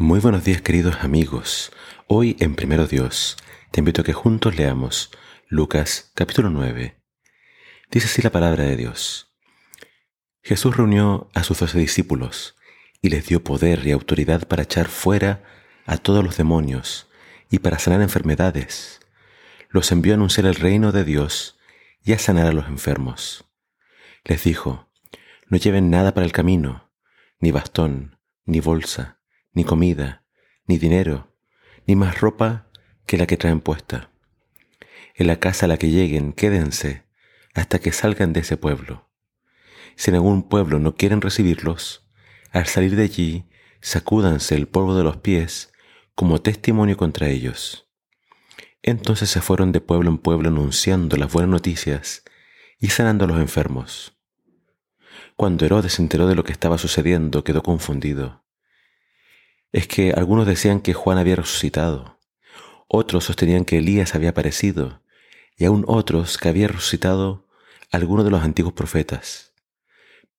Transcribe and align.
Muy 0.00 0.20
buenos 0.20 0.44
días 0.44 0.62
queridos 0.62 0.98
amigos. 1.00 1.72
Hoy 2.06 2.36
en 2.38 2.54
Primero 2.54 2.86
Dios 2.86 3.36
te 3.72 3.80
invito 3.80 4.02
a 4.02 4.04
que 4.04 4.12
juntos 4.12 4.56
leamos 4.56 5.10
Lucas 5.48 6.12
capítulo 6.14 6.50
9. 6.50 7.02
Dice 7.90 8.06
así 8.06 8.22
la 8.22 8.30
palabra 8.30 8.62
de 8.62 8.76
Dios. 8.76 9.34
Jesús 10.40 10.76
reunió 10.76 11.28
a 11.34 11.42
sus 11.42 11.58
doce 11.58 11.80
discípulos 11.80 12.56
y 13.02 13.08
les 13.08 13.26
dio 13.26 13.42
poder 13.42 13.84
y 13.88 13.90
autoridad 13.90 14.46
para 14.46 14.62
echar 14.62 14.86
fuera 14.86 15.42
a 15.84 15.96
todos 15.96 16.22
los 16.22 16.36
demonios 16.36 17.08
y 17.50 17.58
para 17.58 17.80
sanar 17.80 18.00
enfermedades. 18.00 19.00
Los 19.68 19.90
envió 19.90 20.12
a 20.12 20.14
anunciar 20.14 20.46
el 20.46 20.54
reino 20.54 20.92
de 20.92 21.02
Dios 21.02 21.58
y 22.04 22.12
a 22.12 22.20
sanar 22.20 22.46
a 22.46 22.52
los 22.52 22.68
enfermos. 22.68 23.46
Les 24.22 24.44
dijo, 24.44 24.88
no 25.48 25.58
lleven 25.58 25.90
nada 25.90 26.14
para 26.14 26.24
el 26.24 26.30
camino, 26.30 26.88
ni 27.40 27.50
bastón, 27.50 28.16
ni 28.44 28.60
bolsa 28.60 29.17
ni 29.58 29.64
comida, 29.64 30.22
ni 30.68 30.78
dinero, 30.78 31.34
ni 31.84 31.96
más 31.96 32.20
ropa 32.20 32.70
que 33.06 33.16
la 33.16 33.26
que 33.26 33.36
traen 33.36 33.60
puesta. 33.60 34.12
En 35.16 35.26
la 35.26 35.40
casa 35.40 35.66
a 35.66 35.68
la 35.68 35.78
que 35.78 35.90
lleguen, 35.90 36.32
quédense 36.32 37.02
hasta 37.54 37.80
que 37.80 37.90
salgan 37.90 38.32
de 38.32 38.38
ese 38.38 38.56
pueblo. 38.56 39.10
Si 39.96 40.12
en 40.12 40.14
algún 40.14 40.48
pueblo 40.48 40.78
no 40.78 40.94
quieren 40.94 41.20
recibirlos, 41.20 42.08
al 42.52 42.66
salir 42.66 42.94
de 42.94 43.02
allí, 43.02 43.48
sacúdanse 43.80 44.54
el 44.54 44.68
polvo 44.68 44.96
de 44.96 45.02
los 45.02 45.16
pies 45.16 45.72
como 46.14 46.40
testimonio 46.40 46.96
contra 46.96 47.28
ellos. 47.28 47.90
Entonces 48.80 49.28
se 49.28 49.40
fueron 49.40 49.72
de 49.72 49.80
pueblo 49.80 50.08
en 50.08 50.18
pueblo 50.18 50.50
anunciando 50.50 51.16
las 51.16 51.32
buenas 51.32 51.50
noticias 51.50 52.22
y 52.78 52.90
sanando 52.90 53.24
a 53.24 53.28
los 53.28 53.40
enfermos. 53.40 54.16
Cuando 55.34 55.66
Herodes 55.66 55.94
se 55.94 56.02
enteró 56.02 56.28
de 56.28 56.36
lo 56.36 56.44
que 56.44 56.52
estaba 56.52 56.78
sucediendo, 56.78 57.42
quedó 57.42 57.64
confundido 57.64 58.44
es 59.72 59.86
que 59.86 60.12
algunos 60.12 60.46
decían 60.46 60.80
que 60.80 60.94
Juan 60.94 61.18
había 61.18 61.36
resucitado, 61.36 62.18
otros 62.88 63.24
sostenían 63.24 63.64
que 63.64 63.78
Elías 63.78 64.14
había 64.14 64.30
aparecido, 64.30 65.02
y 65.56 65.64
aún 65.64 65.84
otros 65.86 66.38
que 66.38 66.48
había 66.48 66.68
resucitado 66.68 67.46
alguno 67.90 68.24
de 68.24 68.30
los 68.30 68.42
antiguos 68.42 68.72
profetas. 68.72 69.52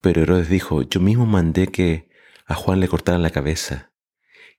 Pero 0.01 0.21
Herodes 0.21 0.49
dijo, 0.49 0.81
yo 0.83 0.99
mismo 0.99 1.25
mandé 1.25 1.67
que 1.67 2.09
a 2.45 2.55
Juan 2.55 2.79
le 2.79 2.87
cortaran 2.87 3.21
la 3.21 3.29
cabeza. 3.29 3.91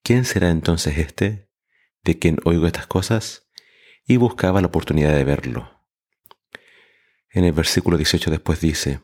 ¿Quién 0.03 0.25
será 0.25 0.51
entonces 0.51 0.99
este 0.99 1.49
de 2.05 2.19
quien 2.19 2.39
oigo 2.45 2.67
estas 2.67 2.87
cosas? 2.87 3.49
Y 4.07 4.17
buscaba 4.17 4.61
la 4.61 4.69
oportunidad 4.69 5.15
de 5.15 5.25
verlo. 5.25 5.81
En 7.31 7.45
el 7.45 7.53
versículo 7.53 7.97
18 7.97 8.31
después 8.31 8.61
dice, 8.61 9.01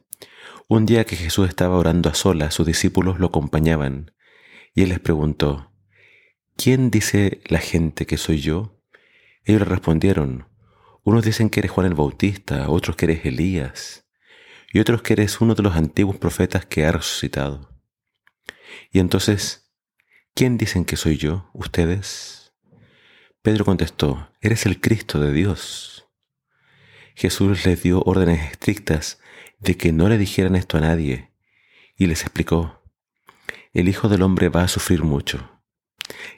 un 0.68 0.84
día 0.84 1.04
que 1.04 1.16
Jesús 1.16 1.48
estaba 1.48 1.76
orando 1.76 2.08
a 2.10 2.14
solas, 2.14 2.54
sus 2.54 2.66
discípulos 2.66 3.20
lo 3.20 3.28
acompañaban, 3.28 4.12
y 4.76 4.82
él 4.82 4.90
les 4.90 5.00
preguntó, 5.00 5.72
¿quién 6.54 6.90
dice 6.90 7.40
la 7.46 7.60
gente 7.60 8.04
que 8.04 8.18
soy 8.18 8.40
yo? 8.40 8.78
Ellos 9.42 9.62
le 9.62 9.64
respondieron, 9.64 10.48
unos 11.02 11.24
dicen 11.24 11.48
que 11.48 11.60
eres 11.60 11.70
Juan 11.70 11.86
el 11.86 11.94
Bautista, 11.94 12.68
otros 12.68 12.94
que 12.94 13.06
eres 13.06 13.24
Elías, 13.24 14.06
y 14.70 14.80
otros 14.80 15.00
que 15.00 15.14
eres 15.14 15.40
uno 15.40 15.54
de 15.54 15.62
los 15.62 15.76
antiguos 15.76 16.18
profetas 16.18 16.66
que 16.66 16.84
ha 16.84 16.92
resucitado. 16.92 17.80
Y 18.92 18.98
entonces, 18.98 19.72
¿quién 20.34 20.58
dicen 20.58 20.84
que 20.84 20.96
soy 20.96 21.16
yo, 21.16 21.48
ustedes? 21.54 22.52
Pedro 23.40 23.64
contestó, 23.64 24.30
eres 24.42 24.66
el 24.66 24.78
Cristo 24.82 25.18
de 25.20 25.32
Dios. 25.32 26.06
Jesús 27.14 27.64
les 27.64 27.82
dio 27.82 28.02
órdenes 28.02 28.50
estrictas 28.50 29.20
de 29.58 29.78
que 29.78 29.90
no 29.90 30.10
le 30.10 30.18
dijeran 30.18 30.54
esto 30.54 30.76
a 30.76 30.82
nadie, 30.82 31.32
y 31.96 32.08
les 32.08 32.20
explicó, 32.24 32.85
el 33.76 33.90
Hijo 33.90 34.08
del 34.08 34.22
Hombre 34.22 34.48
va 34.48 34.62
a 34.62 34.68
sufrir 34.68 35.04
mucho 35.04 35.60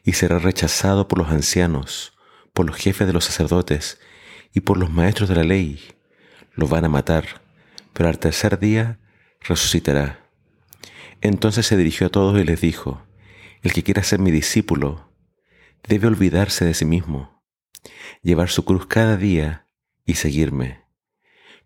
y 0.03 0.15
será 0.15 0.41
rechazado 0.41 1.07
por 1.07 1.19
los 1.19 1.29
ancianos, 1.29 2.19
por 2.53 2.67
los 2.67 2.77
jefes 2.77 3.07
de 3.07 3.13
los 3.13 3.27
sacerdotes 3.27 4.01
y 4.53 4.63
por 4.63 4.77
los 4.77 4.91
maestros 4.91 5.29
de 5.29 5.37
la 5.37 5.45
ley. 5.45 5.81
Lo 6.55 6.67
van 6.67 6.85
a 6.85 6.89
matar, 6.89 7.41
pero 7.93 8.09
al 8.09 8.19
tercer 8.19 8.59
día 8.59 8.99
resucitará. 9.41 10.29
Entonces 11.21 11.65
se 11.65 11.77
dirigió 11.77 12.09
a 12.09 12.11
todos 12.11 12.41
y 12.41 12.43
les 12.43 12.61
dijo, 12.61 13.07
el 13.63 13.73
que 13.73 13.85
quiera 13.85 14.03
ser 14.03 14.19
mi 14.19 14.33
discípulo 14.33 15.13
debe 15.87 16.09
olvidarse 16.09 16.65
de 16.65 16.75
sí 16.75 16.87
mismo, 16.87 17.45
llevar 18.21 18.49
su 18.49 18.65
cruz 18.65 18.87
cada 18.87 19.17
día 19.17 19.69
y 20.05 20.15
seguirme, 20.15 20.87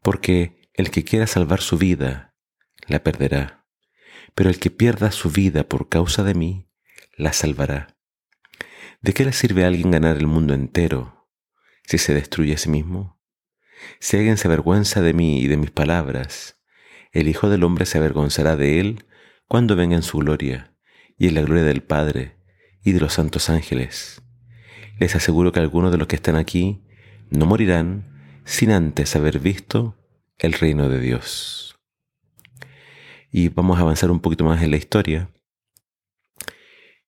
porque 0.02 0.68
el 0.74 0.90
que 0.90 1.02
quiera 1.02 1.26
salvar 1.26 1.62
su 1.62 1.78
vida, 1.78 2.34
la 2.88 3.02
perderá 3.02 3.61
pero 4.34 4.50
el 4.50 4.58
que 4.58 4.70
pierda 4.70 5.10
su 5.10 5.30
vida 5.30 5.64
por 5.64 5.88
causa 5.88 6.22
de 6.22 6.34
mí, 6.34 6.68
la 7.16 7.32
salvará. 7.32 7.96
¿De 9.00 9.12
qué 9.12 9.24
le 9.24 9.32
sirve 9.32 9.64
a 9.64 9.66
alguien 9.66 9.90
ganar 9.90 10.16
el 10.16 10.26
mundo 10.26 10.54
entero 10.54 11.28
si 11.84 11.98
se 11.98 12.14
destruye 12.14 12.54
a 12.54 12.58
sí 12.58 12.70
mismo? 12.70 13.20
Si 13.98 14.16
alguien 14.16 14.36
se 14.36 14.48
avergüenza 14.48 15.00
de 15.00 15.12
mí 15.12 15.40
y 15.40 15.48
de 15.48 15.56
mis 15.56 15.70
palabras, 15.70 16.60
el 17.10 17.28
Hijo 17.28 17.50
del 17.50 17.64
Hombre 17.64 17.84
se 17.84 17.98
avergonzará 17.98 18.56
de 18.56 18.80
él 18.80 19.04
cuando 19.48 19.76
venga 19.76 19.96
en 19.96 20.02
su 20.02 20.18
gloria 20.18 20.74
y 21.18 21.28
en 21.28 21.34
la 21.34 21.42
gloria 21.42 21.64
del 21.64 21.82
Padre 21.82 22.36
y 22.82 22.92
de 22.92 23.00
los 23.00 23.14
santos 23.14 23.50
ángeles. 23.50 24.22
Les 24.98 25.14
aseguro 25.16 25.52
que 25.52 25.60
algunos 25.60 25.90
de 25.90 25.98
los 25.98 26.06
que 26.06 26.16
están 26.16 26.36
aquí 26.36 26.82
no 27.28 27.44
morirán 27.44 28.40
sin 28.44 28.70
antes 28.70 29.14
haber 29.16 29.40
visto 29.40 29.98
el 30.38 30.52
reino 30.52 30.88
de 30.88 31.00
Dios 31.00 31.61
y 33.32 33.48
vamos 33.48 33.78
a 33.78 33.80
avanzar 33.80 34.10
un 34.10 34.20
poquito 34.20 34.44
más 34.44 34.62
en 34.62 34.70
la 34.70 34.76
historia. 34.76 35.30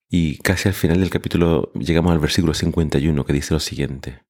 Y 0.09 0.39
casi 0.39 0.69
al 0.69 0.75
final 0.75 1.01
del 1.01 1.11
capítulo 1.11 1.71
llegamos 1.75 2.13
al 2.13 2.19
versículo 2.19 2.55
51 2.55 3.25
que 3.27 3.33
dice 3.33 3.53
lo 3.53 3.61
siguiente. 3.61 4.23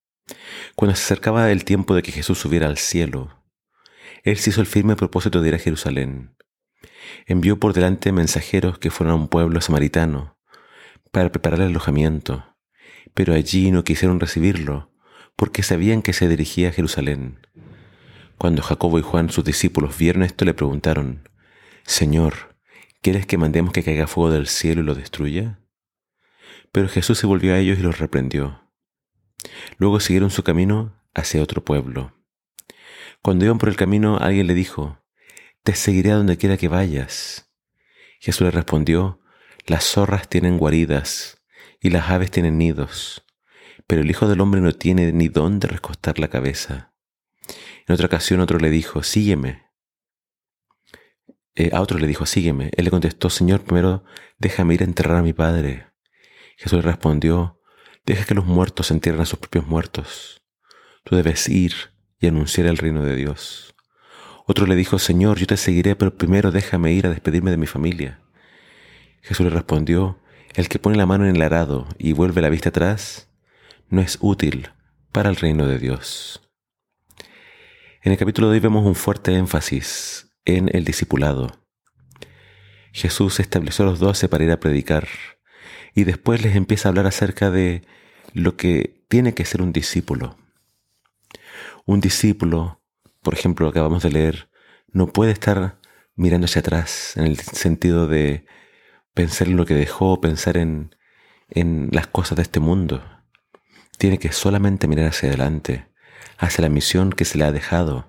Cuando 0.75 0.95
se 0.95 1.03
acercaba 1.03 1.51
el 1.51 1.63
tiempo 1.63 1.95
de 1.95 2.03
que 2.03 2.11
Jesús 2.11 2.37
subiera 2.37 2.67
al 2.67 2.77
cielo, 2.77 3.43
Él 4.23 4.37
se 4.37 4.49
hizo 4.49 4.59
el 4.59 4.67
firme 4.67 4.97
propósito 4.97 5.41
de 5.41 5.47
ir 5.47 5.55
a 5.55 5.59
Jerusalén. 5.59 6.35
Envió 7.27 7.59
por 7.59 7.73
delante 7.73 8.11
mensajeros 8.11 8.77
que 8.77 8.91
fueron 8.91 9.13
a 9.13 9.15
un 9.15 9.27
pueblo 9.29 9.61
samaritano 9.61 10.37
para 11.11 11.31
preparar 11.31 11.61
el 11.61 11.67
alojamiento, 11.67 12.57
pero 13.13 13.33
allí 13.33 13.71
no 13.71 13.85
quisieron 13.85 14.19
recibirlo 14.19 14.91
porque 15.37 15.63
sabían 15.63 16.01
que 16.01 16.13
se 16.13 16.27
dirigía 16.27 16.69
a 16.69 16.71
Jerusalén. 16.73 17.39
Cuando 18.37 18.61
Jacobo 18.61 18.99
y 18.99 19.01
Juan, 19.01 19.29
sus 19.29 19.45
discípulos, 19.45 19.97
vieron 19.97 20.23
esto, 20.23 20.43
le 20.43 20.53
preguntaron, 20.53 21.29
Señor, 21.85 22.57
¿quieres 23.01 23.27
que 23.27 23.37
mandemos 23.37 23.71
que 23.71 23.83
caiga 23.83 24.07
fuego 24.07 24.31
del 24.31 24.47
cielo 24.47 24.81
y 24.81 24.85
lo 24.85 24.95
destruya? 24.95 25.59
Pero 26.71 26.89
Jesús 26.89 27.19
se 27.19 27.27
volvió 27.27 27.53
a 27.53 27.59
ellos 27.59 27.77
y 27.77 27.83
los 27.83 27.99
reprendió. 27.99 28.69
Luego 29.77 29.99
siguieron 29.99 30.31
su 30.31 30.43
camino 30.43 30.99
hacia 31.13 31.43
otro 31.43 31.63
pueblo. 31.63 32.13
Cuando 33.21 33.45
iban 33.45 33.59
por 33.59 33.69
el 33.69 33.75
camino, 33.75 34.17
alguien 34.17 34.47
le 34.47 34.55
dijo, 34.55 34.99
Te 35.63 35.75
seguiré 35.75 36.11
a 36.11 36.15
donde 36.15 36.37
quiera 36.37 36.57
que 36.57 36.67
vayas. 36.67 37.51
Jesús 38.19 38.41
le 38.41 38.51
respondió, 38.51 39.21
Las 39.67 39.83
zorras 39.85 40.27
tienen 40.27 40.57
guaridas 40.57 41.43
y 41.79 41.91
las 41.91 42.09
aves 42.09 42.31
tienen 42.31 42.57
nidos, 42.57 43.25
pero 43.85 44.01
el 44.01 44.09
Hijo 44.09 44.27
del 44.27 44.41
Hombre 44.41 44.59
no 44.59 44.73
tiene 44.73 45.13
ni 45.13 45.27
dónde 45.27 45.67
recostar 45.67 46.17
la 46.17 46.29
cabeza. 46.29 46.93
En 47.87 47.93
otra 47.93 48.07
ocasión 48.07 48.39
otro 48.39 48.57
le 48.57 48.71
dijo, 48.71 49.03
Sígueme. 49.03 49.64
Eh, 51.55 51.71
a 51.73 51.81
otro 51.81 51.97
le 51.97 52.07
dijo, 52.07 52.25
sígueme. 52.25 52.69
Él 52.75 52.85
le 52.85 52.91
contestó, 52.91 53.29
Señor, 53.29 53.61
primero 53.63 54.03
déjame 54.37 54.73
ir 54.73 54.81
a 54.81 54.85
enterrar 54.85 55.17
a 55.17 55.23
mi 55.23 55.33
padre. 55.33 55.87
Jesús 56.57 56.79
le 56.79 56.81
respondió, 56.81 57.61
deja 58.05 58.25
que 58.25 58.35
los 58.35 58.45
muertos 58.45 58.91
entierren 58.91 59.21
a 59.21 59.25
sus 59.25 59.39
propios 59.39 59.65
muertos. 59.65 60.43
Tú 61.03 61.15
debes 61.15 61.47
ir 61.47 61.73
y 62.19 62.27
anunciar 62.27 62.67
el 62.67 62.77
reino 62.77 63.03
de 63.03 63.15
Dios. 63.15 63.75
Otro 64.45 64.67
le 64.67 64.75
dijo, 64.75 64.99
Señor, 64.99 65.39
yo 65.39 65.47
te 65.47 65.57
seguiré, 65.57 65.95
pero 65.95 66.15
primero 66.15 66.51
déjame 66.51 66.91
ir 66.91 67.07
a 67.07 67.09
despedirme 67.09 67.51
de 67.51 67.57
mi 67.57 67.67
familia. 67.67 68.21
Jesús 69.21 69.45
le 69.45 69.49
respondió, 69.49 70.19
el 70.53 70.69
que 70.69 70.79
pone 70.79 70.97
la 70.97 71.05
mano 71.05 71.25
en 71.25 71.35
el 71.35 71.41
arado 71.41 71.87
y 71.97 72.13
vuelve 72.13 72.41
la 72.41 72.49
vista 72.49 72.69
atrás, 72.69 73.29
no 73.89 74.01
es 74.01 74.17
útil 74.21 74.69
para 75.11 75.29
el 75.29 75.35
reino 75.35 75.67
de 75.67 75.79
Dios. 75.79 76.41
En 78.03 78.11
el 78.11 78.17
capítulo 78.17 78.49
de 78.49 78.55
hoy 78.55 78.59
vemos 78.59 78.85
un 78.85 78.95
fuerte 78.95 79.33
énfasis 79.33 80.24
en 80.45 80.69
el 80.73 80.85
discipulado. 80.85 81.65
Jesús 82.93 83.39
estableció 83.39 83.83
a 83.83 83.89
los 83.89 83.99
doce 83.99 84.29
para 84.29 84.45
ir 84.45 84.51
a 84.51 84.59
predicar 84.59 85.07
y 85.93 86.05
después 86.05 86.41
les 86.43 86.55
empieza 86.55 86.87
a 86.87 86.91
hablar 86.91 87.07
acerca 87.07 87.51
de 87.51 87.81
lo 88.33 88.55
que 88.55 89.03
tiene 89.09 89.33
que 89.33 89.45
ser 89.45 89.61
un 89.61 89.73
discípulo. 89.73 90.37
Un 91.85 91.99
discípulo, 91.99 92.81
por 93.21 93.33
ejemplo, 93.33 93.67
acabamos 93.67 94.03
de 94.03 94.11
leer, 94.11 94.49
no 94.91 95.07
puede 95.07 95.31
estar 95.31 95.79
mirando 96.15 96.45
hacia 96.45 96.61
atrás 96.61 97.17
en 97.17 97.25
el 97.25 97.37
sentido 97.37 98.07
de 98.07 98.45
pensar 99.13 99.47
en 99.47 99.57
lo 99.57 99.65
que 99.65 99.73
dejó, 99.73 100.21
pensar 100.21 100.57
en, 100.57 100.95
en 101.49 101.89
las 101.91 102.07
cosas 102.07 102.37
de 102.37 102.43
este 102.43 102.59
mundo. 102.59 103.03
Tiene 103.97 104.19
que 104.19 104.31
solamente 104.31 104.87
mirar 104.87 105.07
hacia 105.07 105.29
adelante, 105.29 105.87
hacia 106.37 106.63
la 106.63 106.69
misión 106.69 107.11
que 107.11 107.25
se 107.25 107.37
le 107.37 107.45
ha 107.45 107.51
dejado. 107.51 108.07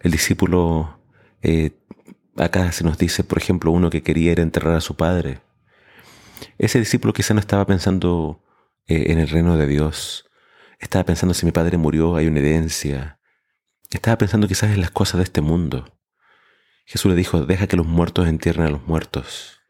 El 0.00 0.12
discípulo 0.12 0.97
eh, 1.42 1.72
acá 2.36 2.70
se 2.72 2.84
nos 2.84 2.98
dice, 2.98 3.24
por 3.24 3.38
ejemplo, 3.38 3.70
uno 3.70 3.90
que 3.90 4.02
quería 4.02 4.32
ir 4.32 4.40
a 4.40 4.42
enterrar 4.42 4.76
a 4.76 4.80
su 4.80 4.96
padre. 4.96 5.40
Ese 6.58 6.78
discípulo 6.78 7.12
quizá 7.12 7.34
no 7.34 7.40
estaba 7.40 7.66
pensando 7.66 8.42
eh, 8.86 9.06
en 9.08 9.18
el 9.18 9.28
reino 9.28 9.56
de 9.56 9.66
Dios, 9.66 10.28
estaba 10.78 11.04
pensando 11.04 11.34
si 11.34 11.44
mi 11.46 11.52
padre 11.52 11.76
murió, 11.76 12.16
hay 12.16 12.26
una 12.26 12.38
herencia, 12.38 13.18
estaba 13.90 14.18
pensando 14.18 14.46
quizás 14.46 14.72
en 14.72 14.80
las 14.80 14.90
cosas 14.90 15.18
de 15.18 15.24
este 15.24 15.40
mundo. 15.40 15.98
Jesús 16.84 17.10
le 17.10 17.16
dijo, 17.16 17.44
deja 17.44 17.66
que 17.66 17.76
los 17.76 17.86
muertos 17.86 18.28
entierren 18.28 18.66
a 18.66 18.70
los 18.70 18.86
muertos. 18.86 19.60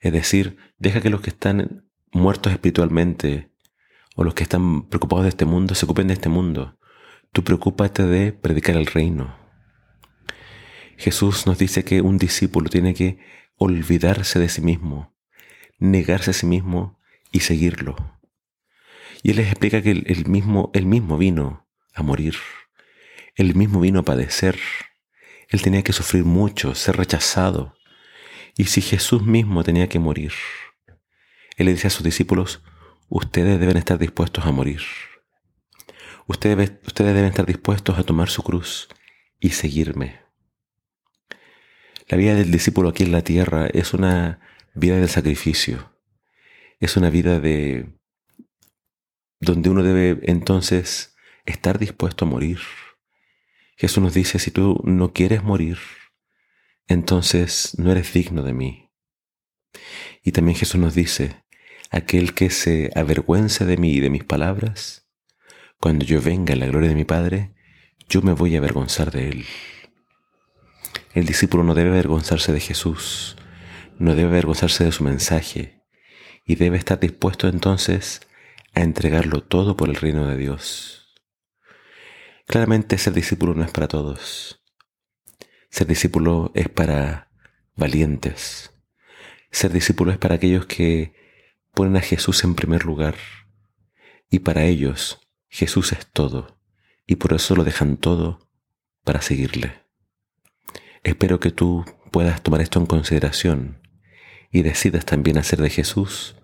Es 0.00 0.12
decir, 0.12 0.58
deja 0.78 1.00
que 1.00 1.10
los 1.10 1.20
que 1.20 1.30
están 1.30 1.88
muertos 2.12 2.52
espiritualmente 2.52 3.50
o 4.16 4.24
los 4.24 4.34
que 4.34 4.42
están 4.42 4.88
preocupados 4.88 5.24
de 5.24 5.30
este 5.30 5.44
mundo 5.44 5.74
se 5.74 5.84
ocupen 5.84 6.08
de 6.08 6.14
este 6.14 6.28
mundo. 6.28 6.78
Tú 7.32 7.44
preocúpate 7.44 8.02
de 8.02 8.32
predicar 8.32 8.76
el 8.76 8.86
reino. 8.86 9.39
Jesús 11.00 11.46
nos 11.46 11.56
dice 11.56 11.82
que 11.82 12.02
un 12.02 12.18
discípulo 12.18 12.68
tiene 12.68 12.92
que 12.92 13.18
olvidarse 13.56 14.38
de 14.38 14.50
sí 14.50 14.60
mismo, 14.60 15.16
negarse 15.78 16.32
a 16.32 16.34
sí 16.34 16.44
mismo 16.44 17.00
y 17.32 17.40
seguirlo. 17.40 17.96
Y 19.22 19.30
él 19.30 19.36
les 19.36 19.46
explica 19.48 19.80
que 19.80 19.92
el 19.92 20.26
mismo, 20.26 20.70
él 20.74 20.84
mismo 20.84 21.16
vino 21.16 21.66
a 21.94 22.02
morir, 22.02 22.34
él 23.34 23.54
mismo 23.54 23.80
vino 23.80 24.00
a 24.00 24.04
padecer, 24.04 24.58
él 25.48 25.62
tenía 25.62 25.82
que 25.82 25.94
sufrir 25.94 26.24
mucho, 26.24 26.74
ser 26.74 26.98
rechazado. 26.98 27.74
Y 28.58 28.66
si 28.66 28.82
Jesús 28.82 29.22
mismo 29.22 29.64
tenía 29.64 29.88
que 29.88 29.98
morir, 29.98 30.32
él 31.56 31.64
le 31.64 31.72
dice 31.72 31.86
a 31.86 31.90
sus 31.90 32.04
discípulos, 32.04 32.62
ustedes 33.08 33.58
deben 33.58 33.78
estar 33.78 33.98
dispuestos 33.98 34.44
a 34.44 34.52
morir. 34.52 34.82
Ustedes, 36.26 36.72
ustedes 36.86 37.14
deben 37.14 37.30
estar 37.30 37.46
dispuestos 37.46 37.98
a 37.98 38.02
tomar 38.02 38.28
su 38.28 38.42
cruz 38.42 38.88
y 39.40 39.50
seguirme. 39.50 40.29
La 42.10 42.16
vida 42.16 42.34
del 42.34 42.50
discípulo 42.50 42.88
aquí 42.88 43.04
en 43.04 43.12
la 43.12 43.22
tierra 43.22 43.68
es 43.68 43.94
una 43.94 44.40
vida 44.74 44.96
de 44.96 45.06
sacrificio. 45.06 45.94
Es 46.80 46.96
una 46.96 47.08
vida 47.08 47.38
de 47.38 47.86
donde 49.38 49.70
uno 49.70 49.84
debe 49.84 50.18
entonces 50.24 51.14
estar 51.46 51.78
dispuesto 51.78 52.24
a 52.24 52.28
morir. 52.28 52.58
Jesús 53.76 54.02
nos 54.02 54.12
dice, 54.12 54.40
si 54.40 54.50
tú 54.50 54.80
no 54.82 55.12
quieres 55.12 55.44
morir, 55.44 55.78
entonces 56.88 57.78
no 57.78 57.92
eres 57.92 58.12
digno 58.12 58.42
de 58.42 58.54
mí. 58.54 58.90
Y 60.24 60.32
también 60.32 60.58
Jesús 60.58 60.80
nos 60.80 60.96
dice, 60.96 61.44
aquel 61.92 62.34
que 62.34 62.50
se 62.50 62.90
avergüenza 62.96 63.64
de 63.66 63.76
mí 63.76 63.92
y 63.92 64.00
de 64.00 64.10
mis 64.10 64.24
palabras, 64.24 65.06
cuando 65.78 66.04
yo 66.04 66.20
venga 66.20 66.54
en 66.54 66.58
la 66.58 66.66
gloria 66.66 66.88
de 66.88 66.96
mi 66.96 67.04
Padre, 67.04 67.54
yo 68.08 68.20
me 68.20 68.32
voy 68.32 68.56
a 68.56 68.58
avergonzar 68.58 69.12
de 69.12 69.28
él. 69.28 69.46
El 71.12 71.26
discípulo 71.26 71.64
no 71.64 71.74
debe 71.74 71.90
avergonzarse 71.90 72.52
de 72.52 72.60
Jesús, 72.60 73.36
no 73.98 74.14
debe 74.14 74.28
avergonzarse 74.28 74.84
de 74.84 74.92
su 74.92 75.02
mensaje 75.02 75.82
y 76.46 76.54
debe 76.54 76.78
estar 76.78 77.00
dispuesto 77.00 77.48
entonces 77.48 78.20
a 78.74 78.82
entregarlo 78.82 79.42
todo 79.42 79.76
por 79.76 79.88
el 79.88 79.96
reino 79.96 80.28
de 80.28 80.36
Dios. 80.36 81.16
Claramente 82.46 82.96
ser 82.96 83.12
discípulo 83.12 83.54
no 83.54 83.64
es 83.64 83.72
para 83.72 83.88
todos. 83.88 84.62
Ser 85.68 85.88
discípulo 85.88 86.52
es 86.54 86.68
para 86.68 87.32
valientes. 87.74 88.72
Ser 89.50 89.72
discípulo 89.72 90.12
es 90.12 90.18
para 90.18 90.36
aquellos 90.36 90.66
que 90.66 91.12
ponen 91.74 91.96
a 91.96 92.00
Jesús 92.00 92.44
en 92.44 92.54
primer 92.54 92.84
lugar. 92.84 93.16
Y 94.30 94.40
para 94.40 94.64
ellos 94.64 95.20
Jesús 95.48 95.92
es 95.92 96.06
todo. 96.06 96.60
Y 97.04 97.16
por 97.16 97.32
eso 97.32 97.56
lo 97.56 97.64
dejan 97.64 97.96
todo 97.96 98.48
para 99.02 99.22
seguirle. 99.22 99.79
Espero 101.02 101.40
que 101.40 101.50
tú 101.50 101.84
puedas 102.10 102.42
tomar 102.42 102.60
esto 102.60 102.78
en 102.78 102.86
consideración 102.86 103.80
y 104.50 104.62
decidas 104.62 105.06
también 105.06 105.38
hacer 105.38 105.60
de 105.60 105.70
Jesús 105.70 106.36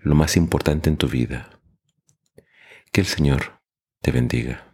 lo 0.00 0.14
más 0.14 0.36
importante 0.36 0.88
en 0.88 0.96
tu 0.96 1.08
vida. 1.08 1.60
Que 2.92 3.00
el 3.02 3.06
Señor 3.06 3.60
te 4.00 4.10
bendiga. 4.10 4.67